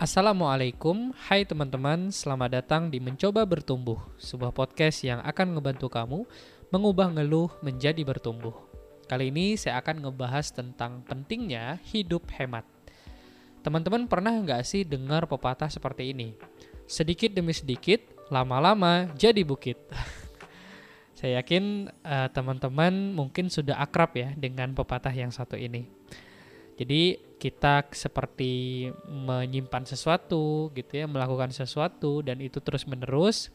[0.00, 6.24] Assalamualaikum, hai teman-teman, selamat datang di Mencoba Bertumbuh, sebuah podcast yang akan ngebantu kamu
[6.72, 8.56] mengubah ngeluh menjadi bertumbuh.
[9.04, 12.64] Kali ini saya akan ngebahas tentang pentingnya hidup hemat.
[13.60, 16.32] Teman-teman pernah nggak sih dengar pepatah seperti ini?
[16.88, 18.00] Sedikit demi sedikit,
[18.32, 19.76] lama-lama jadi bukit.
[21.20, 25.92] saya yakin uh, teman-teman mungkin sudah akrab ya dengan pepatah yang satu ini.
[26.78, 33.50] Jadi kita seperti menyimpan sesuatu gitu ya, melakukan sesuatu dan itu terus menerus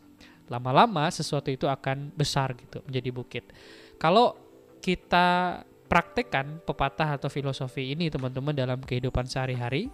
[0.52, 3.44] lama-lama sesuatu itu akan besar gitu menjadi bukit.
[3.96, 4.36] Kalau
[4.84, 9.88] kita praktekkan pepatah atau filosofi ini teman-teman dalam kehidupan sehari-hari,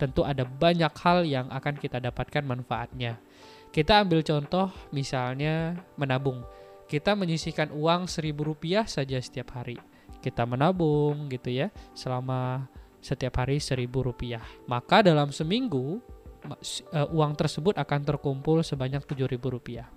[0.00, 3.20] tentu ada banyak hal yang akan kita dapatkan manfaatnya.
[3.68, 6.40] Kita ambil contoh misalnya menabung.
[6.88, 9.78] Kita menyisihkan uang seribu rupiah saja setiap hari
[10.20, 12.68] kita menabung gitu ya selama
[13.00, 14.44] setiap hari seribu rupiah.
[14.68, 16.00] Maka dalam seminggu
[16.46, 19.88] uh, uang tersebut akan terkumpul sebanyak tujuh ribu rupiah.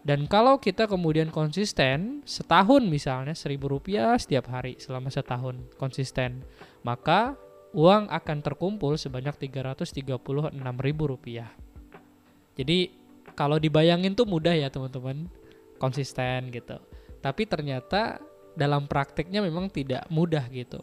[0.00, 6.40] Dan kalau kita kemudian konsisten setahun misalnya seribu rupiah setiap hari selama setahun konsisten,
[6.80, 7.36] maka
[7.76, 9.36] uang akan terkumpul sebanyak
[10.56, 11.52] enam ribu rupiah.
[12.56, 12.90] Jadi
[13.36, 15.28] kalau dibayangin tuh mudah ya teman-teman,
[15.76, 16.80] konsisten gitu.
[17.20, 18.20] Tapi ternyata
[18.58, 20.82] dalam prakteknya memang tidak mudah gitu.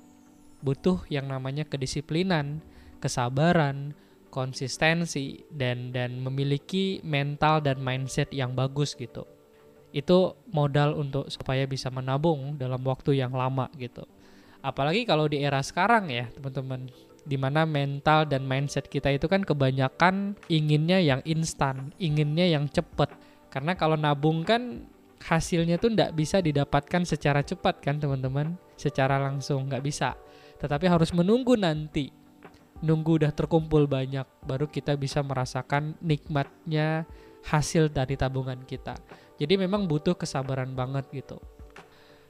[0.64, 2.64] Butuh yang namanya kedisiplinan,
[2.98, 3.94] kesabaran,
[4.28, 9.24] konsistensi dan dan memiliki mental dan mindset yang bagus gitu.
[9.96, 14.04] Itu modal untuk supaya bisa menabung dalam waktu yang lama gitu.
[14.60, 16.92] Apalagi kalau di era sekarang ya, teman-teman,
[17.24, 23.16] di mana mental dan mindset kita itu kan kebanyakan inginnya yang instan, inginnya yang cepet.
[23.48, 24.86] Karena kalau nabung kan
[25.22, 28.58] hasilnya tuh nggak bisa didapatkan secara cepat kan teman-teman?
[28.78, 30.14] Secara langsung nggak bisa.
[30.62, 32.14] Tetapi harus menunggu nanti.
[32.78, 37.10] Nunggu udah terkumpul banyak baru kita bisa merasakan nikmatnya
[37.50, 38.94] hasil dari tabungan kita.
[39.42, 41.42] Jadi memang butuh kesabaran banget gitu.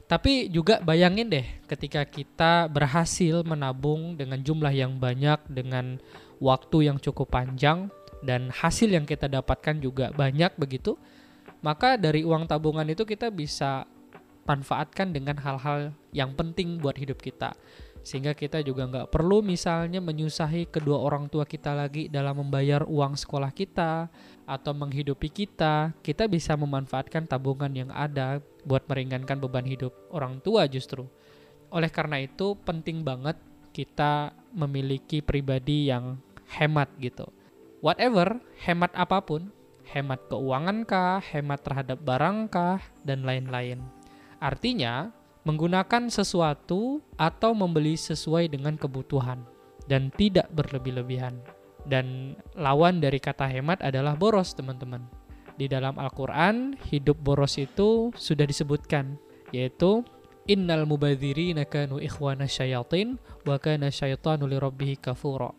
[0.08, 6.00] Tapi juga bayangin deh ketika kita berhasil menabung dengan jumlah yang banyak dengan
[6.40, 7.92] waktu yang cukup panjang
[8.24, 10.96] dan hasil yang kita dapatkan juga banyak begitu
[11.62, 13.86] maka dari uang tabungan itu kita bisa
[14.48, 17.52] manfaatkan dengan hal-hal yang penting buat hidup kita.
[18.08, 23.20] Sehingga kita juga nggak perlu misalnya menyusahi kedua orang tua kita lagi dalam membayar uang
[23.20, 24.08] sekolah kita
[24.48, 25.92] atau menghidupi kita.
[26.00, 31.04] Kita bisa memanfaatkan tabungan yang ada buat meringankan beban hidup orang tua justru.
[31.68, 33.36] Oleh karena itu penting banget
[33.76, 36.16] kita memiliki pribadi yang
[36.48, 37.28] hemat gitu.
[37.84, 39.52] Whatever hemat apa pun
[39.94, 43.80] hemat keuangan kah, hemat terhadap barang kah, dan lain-lain.
[44.38, 45.12] Artinya,
[45.48, 49.42] menggunakan sesuatu atau membeli sesuai dengan kebutuhan
[49.88, 51.40] dan tidak berlebih-lebihan.
[51.88, 55.08] Dan lawan dari kata hemat adalah boros, teman-teman.
[55.56, 59.16] Di dalam Al-Quran, hidup boros itu sudah disebutkan,
[59.56, 60.04] yaitu
[60.48, 65.52] Innal mubadzirina kanu ikhwana syayatin wa kana syaitanu lirabbihi kafura.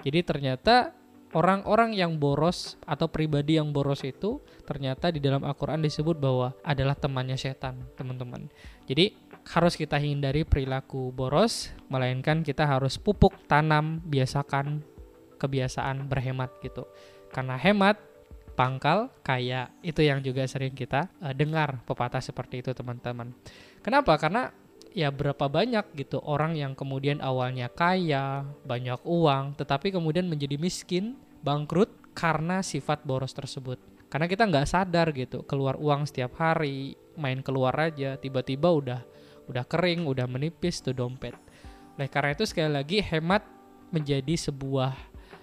[0.00, 0.96] Jadi ternyata
[1.32, 6.96] orang-orang yang boros atau pribadi yang boros itu ternyata di dalam Al-Quran disebut bahwa adalah
[6.96, 8.48] temannya setan, teman-teman.
[8.86, 14.84] Jadi harus kita hindari perilaku boros, melainkan kita harus pupuk, tanam, biasakan
[15.40, 16.86] kebiasaan berhemat gitu.
[17.34, 17.98] Karena hemat,
[18.54, 23.34] pangkal, kaya, itu yang juga sering kita uh, dengar pepatah seperti itu teman-teman.
[23.82, 24.14] Kenapa?
[24.20, 24.54] Karena
[24.92, 31.18] ya berapa banyak gitu orang yang kemudian awalnya kaya, banyak uang, tetapi kemudian menjadi miskin,
[31.42, 33.80] bangkrut karena sifat boros tersebut.
[34.12, 39.00] Karena kita nggak sadar gitu, keluar uang setiap hari, main keluar aja, tiba-tiba udah
[39.48, 41.34] udah kering, udah menipis tuh dompet.
[41.96, 43.44] Oleh karena itu sekali lagi hemat
[43.92, 44.92] menjadi sebuah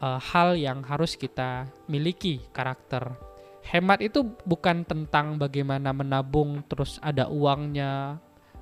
[0.01, 3.13] uh, hal yang harus kita miliki karakter.
[3.59, 8.17] Hemat itu bukan tentang bagaimana menabung terus ada uangnya,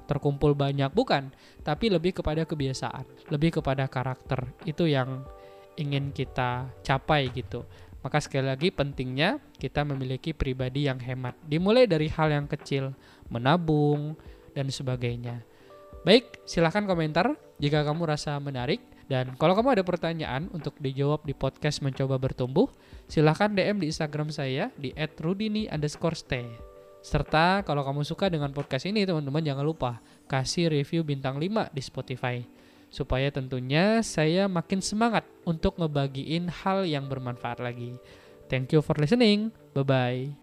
[0.07, 0.90] terkumpul banyak.
[0.95, 1.29] Bukan
[1.62, 4.48] tapi lebih kepada kebiasaan lebih kepada karakter.
[4.63, 5.27] Itu yang
[5.77, 7.68] ingin kita capai gitu.
[8.01, 11.36] Maka sekali lagi pentingnya kita memiliki pribadi yang hemat.
[11.44, 12.95] Dimulai dari hal yang kecil
[13.27, 14.15] menabung
[14.56, 15.44] dan sebagainya.
[16.07, 18.80] Baik silahkan komentar jika kamu rasa menarik.
[19.07, 22.68] Dan kalau kamu ada pertanyaan untuk dijawab di podcast mencoba bertumbuh,
[23.07, 24.92] silahkan DM di Instagram saya di
[25.24, 26.67] @rudini underscore stay.
[27.07, 31.80] Serta kalau kamu suka dengan podcast ini teman-teman jangan lupa kasih review bintang 5 di
[31.80, 32.44] Spotify.
[32.92, 37.95] Supaya tentunya saya makin semangat untuk ngebagiin hal yang bermanfaat lagi.
[38.51, 39.56] Thank you for listening.
[39.71, 40.36] Bye-bye.